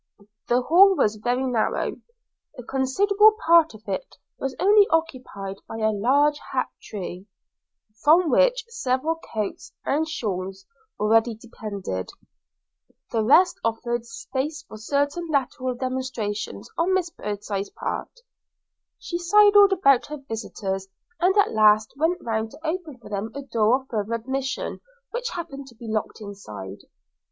The 0.47 0.63
hall 0.63 0.95
was 0.95 1.17
very 1.17 1.45
narrow; 1.45 1.95
a 2.57 2.63
considerable 2.63 3.35
part 3.45 3.75
of 3.75 3.87
it 3.87 4.15
was 4.39 4.55
occupied 4.89 5.57
by 5.67 5.77
a 5.77 5.91
large 5.91 6.39
hat 6.39 6.69
tree, 6.81 7.27
from 8.03 8.31
which 8.31 8.65
several 8.69 9.19
coats 9.31 9.71
and 9.85 10.07
shawls 10.07 10.65
already 10.99 11.35
depended; 11.35 12.09
the 13.11 13.23
rest 13.23 13.59
offered 13.63 14.05
space 14.07 14.63
for 14.67 14.75
certain 14.77 15.27
lateral 15.29 15.75
demonstrations 15.75 16.67
on 16.79 16.95
Miss 16.95 17.11
Birdseye's 17.11 17.69
part. 17.69 18.21
She 18.97 19.19
sidled 19.19 19.71
about 19.71 20.07
her 20.07 20.17
visitors, 20.17 20.87
and 21.19 21.37
at 21.37 21.51
last 21.53 21.93
went 21.95 22.17
round 22.23 22.49
to 22.49 22.65
open 22.67 22.97
for 22.97 23.07
them 23.09 23.29
a 23.35 23.43
door 23.43 23.81
of 23.83 23.87
further 23.87 24.15
admission, 24.15 24.81
which 25.11 25.29
happened 25.33 25.67
to 25.67 25.75
be 25.75 25.87
locked 25.87 26.21
inside. 26.21 26.79